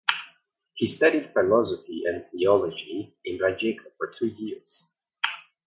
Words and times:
He 0.73 0.87
studied 0.87 1.31
philosophy 1.31 2.05
and 2.07 2.25
theology 2.25 3.13
in 3.23 3.37
Rijeka 3.37 3.95
for 3.99 4.07
two 4.07 4.29
years. 4.29 4.89